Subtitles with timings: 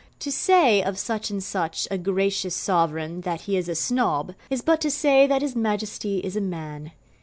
[0.21, 4.63] To say of such and such a Gracious Sovereign that he is a Snob, is
[4.63, 6.91] but to say that his Majesty is a man.